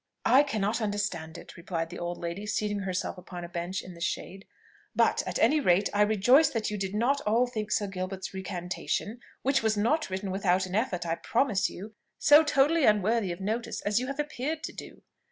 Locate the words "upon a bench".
3.19-3.83